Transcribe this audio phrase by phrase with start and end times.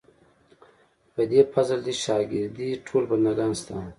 [1.13, 3.77] په دې فضل دې شاګر دي ټول بندګان ستا.